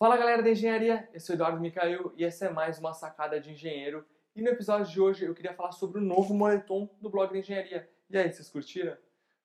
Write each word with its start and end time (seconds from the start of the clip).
Fala 0.00 0.16
galera 0.16 0.42
da 0.42 0.50
engenharia, 0.50 1.06
eu 1.12 1.20
sou 1.20 1.34
Eduardo 1.34 1.60
Micael 1.60 2.10
e 2.16 2.24
essa 2.24 2.46
é 2.46 2.48
mais 2.48 2.78
uma 2.78 2.94
sacada 2.94 3.38
de 3.38 3.50
engenheiro. 3.50 4.02
E 4.34 4.40
no 4.40 4.48
episódio 4.48 4.90
de 4.90 4.98
hoje 4.98 5.26
eu 5.26 5.34
queria 5.34 5.52
falar 5.52 5.72
sobre 5.72 5.98
o 5.98 6.02
novo 6.02 6.32
moletom 6.32 6.88
do 7.02 7.10
blog 7.10 7.30
da 7.30 7.38
engenharia. 7.38 7.86
E 8.08 8.16
aí, 8.16 8.32
vocês 8.32 8.48
curtiram? 8.48 8.96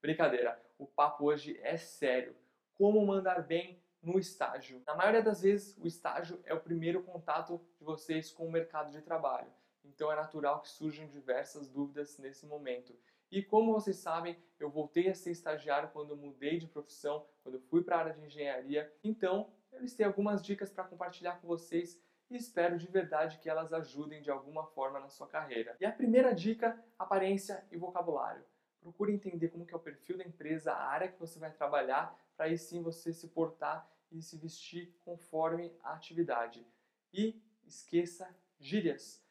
Brincadeira, 0.02 0.58
o 0.80 0.88
papo 0.88 1.26
hoje 1.26 1.60
é 1.62 1.76
sério. 1.76 2.34
Como 2.74 3.06
mandar 3.06 3.46
bem 3.46 3.84
no 4.02 4.18
estágio. 4.18 4.82
Na 4.88 4.96
maioria 4.96 5.22
das 5.22 5.42
vezes, 5.42 5.78
o 5.78 5.86
estágio 5.86 6.40
é 6.46 6.54
o 6.54 6.62
primeiro 6.62 7.04
contato 7.04 7.60
de 7.78 7.84
vocês 7.84 8.32
com 8.32 8.48
o 8.48 8.52
mercado 8.52 8.94
de 8.94 9.02
trabalho. 9.02 9.52
Então 9.84 10.10
é 10.10 10.16
natural 10.16 10.62
que 10.62 10.70
surjam 10.70 11.06
diversas 11.08 11.68
dúvidas 11.68 12.18
nesse 12.18 12.46
momento. 12.46 12.98
E 13.30 13.44
como 13.44 13.74
vocês 13.74 13.98
sabem, 13.98 14.38
eu 14.58 14.70
voltei 14.70 15.10
a 15.10 15.16
ser 15.16 15.32
estagiário 15.32 15.90
quando 15.92 16.12
eu 16.12 16.16
mudei 16.16 16.58
de 16.58 16.68
profissão, 16.68 17.26
quando 17.44 17.56
eu 17.56 17.62
fui 17.62 17.84
para 17.84 17.98
a 17.98 18.00
área 18.00 18.14
de 18.14 18.26
engenharia. 18.26 18.90
Então, 19.04 19.52
eu 19.76 19.82
listei 19.82 20.06
algumas 20.06 20.42
dicas 20.42 20.72
para 20.72 20.86
compartilhar 20.86 21.40
com 21.40 21.48
vocês 21.48 22.02
e 22.30 22.36
espero 22.36 22.78
de 22.78 22.88
verdade 22.88 23.38
que 23.40 23.50
elas 23.50 23.74
ajudem 23.74 24.22
de 24.22 24.32
alguma 24.32 24.66
forma 24.68 25.00
na 25.00 25.10
sua 25.10 25.28
carreira. 25.28 25.76
E 25.80 25.86
a 25.86 25.92
primeira 25.92 26.34
dica, 26.34 26.82
aparência 26.98 27.66
e 27.72 27.78
vocabulário. 27.78 28.44
Procure 28.82 29.14
entender 29.14 29.50
como 29.50 29.66
que 29.66 29.74
é 29.74 29.78
o 29.78 29.82
perfil 29.82 30.18
da 30.18 30.24
empresa, 30.24 30.72
a 30.72 30.88
área 30.88 31.12
que 31.12 31.20
você 31.20 31.38
vai 31.40 31.52
trabalhar, 31.52 32.18
para 32.38 32.46
aí 32.46 32.58
sim 32.58 32.82
você 32.82 33.14
se 33.14 33.28
portar 33.28 33.90
e 34.12 34.22
se 34.22 34.38
vestir 34.38 34.96
conforme 35.04 35.76
a 35.84 35.94
atividade. 35.94 36.66
E 37.14 37.42
esqueça 37.66 38.34
gírias. 38.60 39.24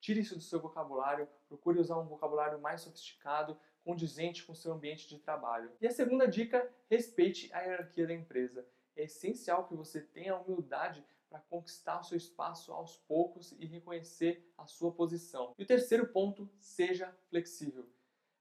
Tire 0.00 0.20
isso 0.20 0.34
do 0.34 0.40
seu 0.40 0.60
vocabulário, 0.60 1.28
procure 1.48 1.78
usar 1.78 1.98
um 1.98 2.06
vocabulário 2.06 2.60
mais 2.60 2.80
sofisticado, 2.80 3.56
condizente 3.84 4.44
com 4.44 4.52
o 4.52 4.56
seu 4.56 4.72
ambiente 4.72 5.08
de 5.08 5.18
trabalho. 5.18 5.70
E 5.80 5.86
a 5.86 5.90
segunda 5.90 6.26
dica, 6.26 6.68
respeite 6.90 7.52
a 7.52 7.60
hierarquia 7.60 8.06
da 8.06 8.14
empresa. 8.14 8.66
É 8.96 9.04
essencial 9.04 9.66
que 9.66 9.74
você 9.74 10.00
tenha 10.00 10.36
humildade 10.36 11.04
para 11.28 11.40
conquistar 11.40 12.00
o 12.00 12.04
seu 12.04 12.16
espaço 12.16 12.72
aos 12.72 12.96
poucos 12.96 13.52
e 13.52 13.64
reconhecer 13.64 14.46
a 14.58 14.66
sua 14.66 14.92
posição. 14.92 15.54
E 15.58 15.62
o 15.62 15.66
terceiro 15.66 16.06
ponto, 16.08 16.48
seja 16.58 17.10
flexível. 17.30 17.88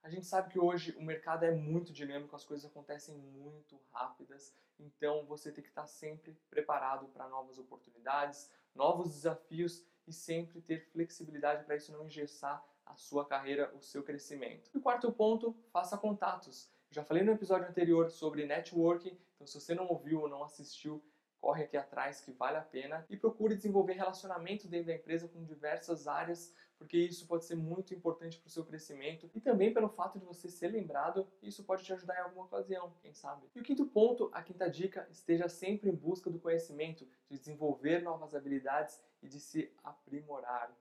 A 0.04 0.10
gente 0.10 0.26
sabe 0.26 0.50
que 0.50 0.60
hoje 0.60 0.96
o 0.98 1.02
mercado 1.02 1.46
é 1.46 1.52
muito 1.52 1.94
dinâmico, 1.94 2.36
as 2.36 2.44
coisas 2.44 2.66
acontecem 2.66 3.16
muito 3.16 3.80
rápidas, 3.92 4.54
então 4.80 5.26
você 5.26 5.52
tem 5.52 5.64
que 5.64 5.70
estar 5.70 5.86
sempre 5.86 6.36
preparado 6.50 7.08
para 7.10 7.30
novas 7.30 7.60
oportunidades, 7.60 8.52
novos 8.74 9.14
desafios 9.14 9.86
e 10.08 10.12
sempre 10.12 10.60
ter 10.62 10.90
flexibilidade 10.92 11.64
para 11.64 11.76
isso 11.76 11.92
não 11.92 12.06
engessar 12.06 12.66
a 12.86 12.96
sua 12.96 13.26
carreira, 13.26 13.74
o 13.76 13.82
seu 13.82 14.04
crescimento. 14.04 14.70
E 14.74 14.78
o 14.78 14.82
quarto 14.82 15.12
ponto, 15.12 15.56
faça 15.72 15.98
contatos. 15.98 16.70
Já 16.92 17.06
falei 17.06 17.24
no 17.24 17.32
episódio 17.32 17.70
anterior 17.70 18.12
sobre 18.12 18.46
networking, 18.46 19.18
então 19.36 19.48
se 19.48 19.58
você 19.58 19.74
não 19.74 19.88
ouviu 19.88 20.20
ou 20.24 20.28
não 20.28 20.44
assistiu, 20.44 21.02
corre 21.40 21.64
aqui 21.64 21.78
atrás 21.78 22.20
que 22.20 22.34
vale 22.34 22.58
a 22.58 22.62
pena 22.62 23.06
e 23.10 23.16
procure 23.16 23.56
desenvolver 23.56 23.94
relacionamento 23.94 24.68
dentro 24.68 24.88
da 24.88 24.96
empresa 24.96 25.30
com 25.30 25.42
diversas 25.42 26.06
áreas, 26.06 26.54
porque 26.78 26.98
isso 26.98 27.26
pode 27.28 27.46
ser 27.46 27.56
muito 27.56 27.96
importante 27.96 28.38
para 28.38 28.48
o 28.48 28.52
seu 28.52 28.66
crescimento 28.66 29.32
e 29.34 29.40
também 29.40 29.74
pelo 29.74 29.88
fato 29.88 30.20
de 30.20 30.26
você 30.26 30.50
ser 30.50 30.68
lembrado, 30.68 31.26
isso 31.42 31.64
pode 31.64 31.86
te 31.86 31.94
ajudar 31.94 32.18
em 32.18 32.24
alguma 32.24 32.44
ocasião, 32.44 32.94
quem 33.02 33.14
sabe. 33.14 33.48
E 33.56 33.62
o 33.62 33.64
quinto 33.64 33.86
ponto, 33.86 34.30
a 34.34 34.44
quinta 34.44 34.70
dica, 34.70 35.08
esteja 35.10 35.48
sempre 35.48 35.90
em 35.90 35.96
busca 35.96 36.30
do 36.30 36.42
conhecimento, 36.42 37.08
de 37.30 37.38
desenvolver 37.38 38.02
novas 38.02 38.36
habilidades 38.36 39.02
e 39.24 39.30
de 39.30 39.40
se 39.40 39.74
aprimorar. 39.82 40.78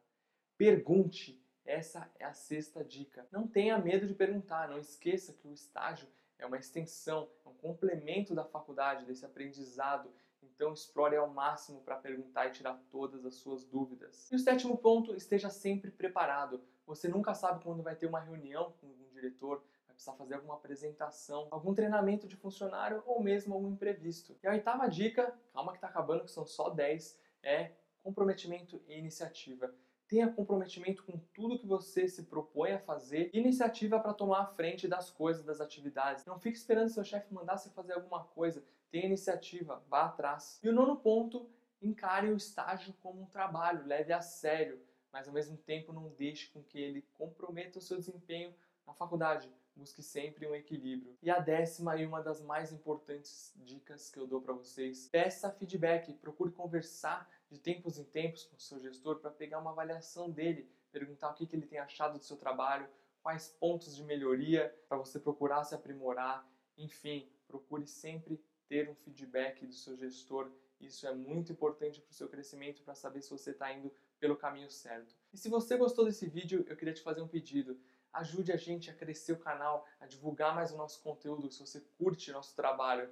Pergunte, 0.59 1.41
essa 1.65 2.11
é 2.19 2.25
a 2.25 2.33
sexta 2.33 2.85
dica. 2.85 3.27
Não 3.31 3.47
tenha 3.47 3.79
medo 3.79 4.07
de 4.07 4.15
perguntar, 4.15 4.69
não 4.69 4.79
esqueça 4.79 5.33
que 5.33 5.47
o 5.47 5.53
estágio 5.53 6.09
é 6.39 6.47
uma 6.47 6.59
extensão, 6.59 7.29
é 7.45 7.49
um 7.49 7.55
complemento 7.55 8.35
da 8.35 8.45
faculdade, 8.45 9.05
desse 9.05 9.25
aprendizado. 9.25 10.11
Então 10.43 10.73
explore 10.73 11.17
ao 11.17 11.29
máximo 11.29 11.81
para 11.83 11.97
perguntar 11.97 12.47
e 12.47 12.53
tirar 12.53 12.83
todas 12.91 13.25
as 13.25 13.35
suas 13.35 13.65
dúvidas. 13.65 14.31
E 14.31 14.35
o 14.35 14.39
sétimo 14.39 14.77
ponto, 14.77 15.15
esteja 15.15 15.51
sempre 15.51 15.91
preparado. 15.91 16.63
Você 16.87 17.09
nunca 17.09 17.35
sabe 17.35 17.63
quando 17.63 17.83
vai 17.83 17.95
ter 17.95 18.07
uma 18.07 18.21
reunião 18.21 18.73
com 18.81 18.87
um 18.87 19.09
diretor, 19.13 19.63
vai 19.87 19.95
precisar 19.95 20.15
fazer 20.15 20.35
alguma 20.35 20.55
apresentação, 20.55 21.47
algum 21.51 21.75
treinamento 21.75 22.27
de 22.27 22.37
funcionário 22.37 23.03
ou 23.07 23.23
mesmo 23.23 23.55
algum 23.55 23.71
imprevisto. 23.71 24.37
E 24.43 24.47
a 24.47 24.53
oitava 24.53 24.89
dica, 24.89 25.33
calma 25.53 25.73
que 25.73 25.79
está 25.79 25.89
acabando, 25.89 26.25
que 26.25 26.31
são 26.31 26.47
só 26.47 26.71
10, 26.71 27.19
é 27.43 27.73
comprometimento 28.03 28.83
e 28.87 28.99
iniciativa. 28.99 29.75
Tenha 30.11 30.29
comprometimento 30.29 31.05
com 31.05 31.17
tudo 31.33 31.57
que 31.57 31.69
você 31.69 32.09
se 32.09 32.25
propõe 32.25 32.73
a 32.73 32.81
fazer, 32.81 33.31
iniciativa 33.33 34.01
para 34.01 34.13
tomar 34.13 34.41
a 34.41 34.47
frente 34.47 34.89
das 34.89 35.09
coisas, 35.09 35.45
das 35.45 35.61
atividades. 35.61 36.25
Não 36.25 36.37
fique 36.37 36.59
esperando 36.59 36.89
seu 36.89 37.05
chefe 37.05 37.33
mandar 37.33 37.57
você 37.57 37.71
fazer 37.71 37.93
alguma 37.93 38.25
coisa. 38.25 38.65
Tenha 38.91 39.07
iniciativa, 39.07 39.81
vá 39.89 40.07
atrás. 40.07 40.59
E 40.65 40.69
o 40.69 40.73
nono 40.73 40.97
ponto, 40.97 41.49
encare 41.81 42.29
o 42.29 42.37
estágio 42.37 42.93
como 43.01 43.23
um 43.23 43.27
trabalho, 43.27 43.87
leve 43.87 44.13
a 44.13 44.21
sério, 44.21 44.83
mas 45.13 45.29
ao 45.29 45.33
mesmo 45.33 45.57
tempo 45.57 45.93
não 45.93 46.09
deixe 46.09 46.49
com 46.49 46.61
que 46.61 46.81
ele 46.81 47.07
comprometa 47.17 47.79
o 47.79 47.83
seu 47.83 47.97
desempenho 47.97 48.53
na 48.85 48.93
faculdade. 48.93 49.49
Busque 49.81 50.03
sempre 50.03 50.47
um 50.47 50.55
equilíbrio. 50.55 51.17
E 51.23 51.31
a 51.31 51.39
décima 51.39 51.97
e 51.97 52.05
uma 52.05 52.23
das 52.23 52.43
mais 52.43 52.71
importantes 52.71 53.51
dicas 53.57 54.11
que 54.11 54.19
eu 54.19 54.27
dou 54.27 54.43
para 54.43 54.53
vocês, 54.53 55.09
peça 55.09 55.51
feedback, 55.51 56.13
procure 56.13 56.53
conversar 56.53 57.27
de 57.49 57.59
tempos 57.59 57.97
em 57.97 58.05
tempos 58.05 58.45
com 58.45 58.57
o 58.57 58.61
seu 58.61 58.79
gestor 58.79 59.21
para 59.21 59.31
pegar 59.31 59.59
uma 59.59 59.71
avaliação 59.71 60.31
dele, 60.31 60.71
perguntar 60.93 61.31
o 61.31 61.35
que, 61.35 61.47
que 61.47 61.57
ele 61.57 61.65
tem 61.65 61.79
achado 61.79 62.19
do 62.19 62.25
seu 62.27 62.37
trabalho, 62.37 62.87
quais 63.23 63.49
pontos 63.49 63.97
de 63.97 64.05
melhoria 64.05 64.69
para 64.87 64.99
você 64.99 65.19
procurar 65.19 65.65
se 65.65 65.75
aprimorar, 65.75 66.47
enfim, 66.77 67.27
procure 67.49 67.87
sempre 67.87 68.39
ter 68.69 68.87
um 68.87 68.95
feedback 68.95 69.65
do 69.65 69.73
seu 69.73 69.97
gestor. 69.97 70.53
Isso 70.79 71.07
é 71.07 71.15
muito 71.15 71.53
importante 71.53 72.03
para 72.03 72.11
o 72.11 72.15
seu 72.15 72.29
crescimento, 72.29 72.83
para 72.83 72.95
saber 72.95 73.23
se 73.23 73.31
você 73.31 73.53
está 73.53 73.73
indo 73.73 73.91
pelo 74.21 74.37
caminho 74.37 74.71
certo. 74.71 75.17
E 75.33 75.39
se 75.39 75.49
você 75.49 75.77
gostou 75.77 76.05
desse 76.05 76.29
vídeo, 76.29 76.65
eu 76.69 76.77
queria 76.77 76.95
te 76.95 77.03
fazer 77.03 77.23
um 77.23 77.29
pedido. 77.29 77.81
Ajude 78.13 78.53
a 78.53 78.57
gente 78.57 78.91
a 78.91 78.95
crescer 78.95 79.33
o 79.33 79.39
canal, 79.39 79.87
a 79.99 80.07
divulgar 80.07 80.55
mais 80.55 80.71
o 80.73 80.77
nosso 80.77 81.03
conteúdo, 81.03 81.51
se 81.51 81.61
você 81.61 81.81
curte 81.97 82.31
nosso 82.31 82.55
trabalho. 82.55 83.09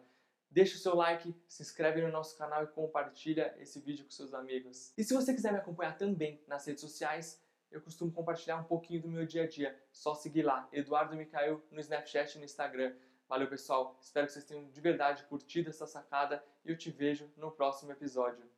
Deixa 0.50 0.76
o 0.76 0.78
seu 0.78 0.94
like, 0.94 1.34
se 1.46 1.62
inscreve 1.62 2.00
no 2.02 2.10
nosso 2.10 2.36
canal 2.36 2.64
e 2.64 2.68
compartilha 2.68 3.54
esse 3.58 3.80
vídeo 3.80 4.04
com 4.04 4.10
seus 4.10 4.34
amigos. 4.34 4.92
E 4.96 5.04
se 5.04 5.14
você 5.14 5.34
quiser 5.34 5.52
me 5.52 5.58
acompanhar 5.58 5.96
também 5.96 6.42
nas 6.46 6.66
redes 6.66 6.80
sociais, 6.80 7.42
eu 7.70 7.80
costumo 7.80 8.10
compartilhar 8.10 8.56
um 8.56 8.64
pouquinho 8.64 9.02
do 9.02 9.08
meu 9.08 9.26
dia 9.26 9.44
a 9.44 9.46
dia. 9.46 9.78
Só 9.92 10.14
seguir 10.14 10.42
lá, 10.42 10.68
Eduardo 10.72 11.16
Micael, 11.16 11.62
no 11.70 11.80
Snapchat 11.80 12.36
e 12.36 12.38
no 12.38 12.44
Instagram. 12.44 12.94
Valeu, 13.28 13.46
pessoal. 13.46 13.98
Espero 14.00 14.26
que 14.26 14.32
vocês 14.32 14.46
tenham 14.46 14.68
de 14.70 14.80
verdade 14.80 15.22
curtido 15.24 15.68
essa 15.68 15.86
sacada 15.86 16.42
e 16.64 16.70
eu 16.70 16.78
te 16.78 16.90
vejo 16.90 17.30
no 17.36 17.50
próximo 17.50 17.92
episódio. 17.92 18.57